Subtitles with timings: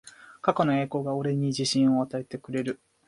[0.41, 2.79] 過去の栄光が俺に自信を与えてくれる